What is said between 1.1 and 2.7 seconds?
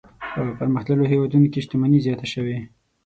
هېوادونو کې شتمني زیاته شوې.